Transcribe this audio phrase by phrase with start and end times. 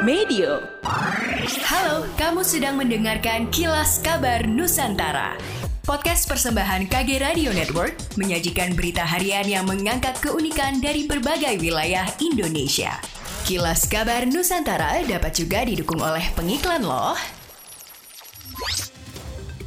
[0.00, 0.64] Medio.
[1.68, 5.36] Halo, kamu sedang mendengarkan Kilas Kabar Nusantara.
[5.84, 12.96] Podcast persembahan KG Radio Network menyajikan berita harian yang mengangkat keunikan dari berbagai wilayah Indonesia.
[13.44, 17.20] Kilas Kabar Nusantara dapat juga didukung oleh pengiklan loh.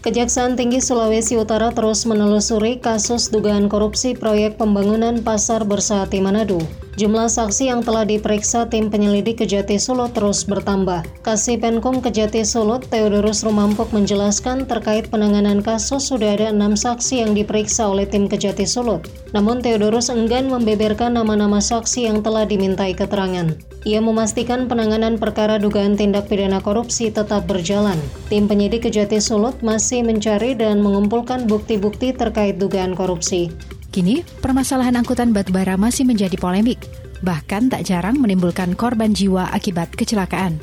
[0.01, 6.82] Kejaksaan Tinggi Sulawesi Utara terus menelusuri kasus dugaan korupsi proyek pembangunan pasar Bersati Manado.
[6.93, 11.01] Jumlah saksi yang telah diperiksa tim penyelidik Kejati Solo terus bertambah.
[11.25, 17.33] Kasih Penkum Kejati Solo, Theodorus Rumampuk menjelaskan terkait penanganan kasus sudah ada enam saksi yang
[17.33, 19.01] diperiksa oleh tim Kejati Solo.
[19.33, 23.49] Namun Theodorus enggan membeberkan nama-nama saksi yang telah dimintai keterangan.
[23.89, 27.97] Ia memastikan penanganan perkara dugaan tindak pidana korupsi tetap berjalan.
[28.29, 33.49] Tim penyidik Kejati Sulut masih mencari dan mengumpulkan bukti-bukti terkait dugaan korupsi.
[33.93, 36.81] Kini, permasalahan angkutan batubara masih menjadi polemik,
[37.21, 40.57] bahkan tak jarang menimbulkan korban jiwa akibat kecelakaan.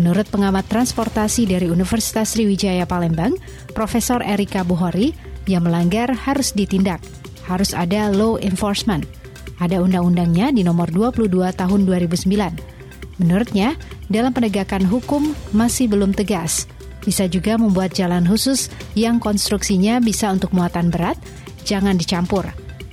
[0.00, 3.36] Menurut pengamat transportasi dari Universitas Sriwijaya Palembang,
[3.76, 5.12] Profesor Erika Buhori,
[5.44, 7.04] yang melanggar harus ditindak.
[7.44, 9.04] Harus ada law enforcement–
[9.60, 13.20] ada undang-undangnya di nomor 22 tahun 2009.
[13.20, 13.76] Menurutnya,
[14.08, 16.64] dalam penegakan hukum masih belum tegas.
[17.04, 21.20] Bisa juga membuat jalan khusus yang konstruksinya bisa untuk muatan berat,
[21.68, 22.48] jangan dicampur.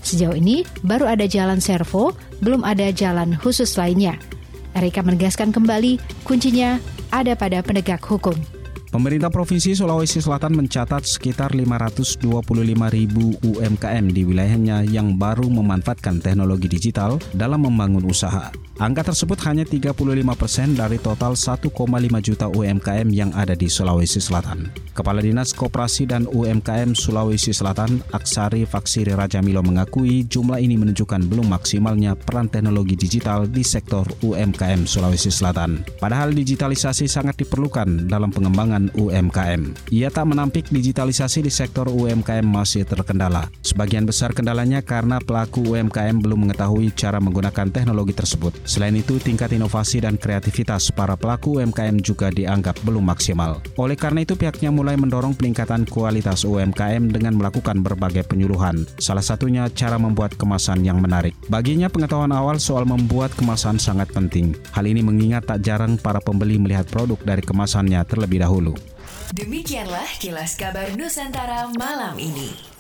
[0.07, 4.15] Sejauh ini, baru ada jalan servo, belum ada jalan khusus lainnya.
[4.71, 6.79] Erika menegaskan kembali, kuncinya
[7.11, 8.39] ada pada penegak hukum.
[8.87, 12.23] Pemerintah Provinsi Sulawesi Selatan mencatat sekitar 525
[12.87, 18.47] ribu UMKM di wilayahnya yang baru memanfaatkan teknologi digital dalam membangun usaha.
[18.77, 19.97] Angka tersebut hanya 35
[20.37, 21.65] persen dari total 1,5
[22.21, 24.69] juta UMKM yang ada di Sulawesi Selatan.
[24.93, 31.25] Kepala Dinas Koperasi dan UMKM Sulawesi Selatan, Aksari Faksiri Raja Milo mengakui jumlah ini menunjukkan
[31.25, 35.81] belum maksimalnya peran teknologi digital di sektor UMKM Sulawesi Selatan.
[35.97, 39.89] Padahal digitalisasi sangat diperlukan dalam pengembangan UMKM.
[39.89, 43.49] Ia tak menampik digitalisasi di sektor UMKM masih terkendala.
[43.65, 48.66] Sebagian besar kendalanya karena pelaku UMKM belum mengetahui cara menggunakan teknologi tersebut.
[48.67, 53.63] Selain itu, tingkat inovasi dan kreativitas para pelaku UMKM juga dianggap belum maksimal.
[53.79, 58.83] Oleh karena itu, pihaknya mulai mendorong peningkatan kualitas UMKM dengan melakukan berbagai penyuluhan.
[58.99, 61.31] Salah satunya cara membuat kemasan yang menarik.
[61.47, 64.51] Baginya, pengetahuan awal soal membuat kemasan sangat penting.
[64.75, 68.75] Hal ini mengingat tak jarang para pembeli melihat produk dari kemasannya terlebih dahulu.
[69.31, 72.76] Demikianlah kilas kabar Nusantara malam ini.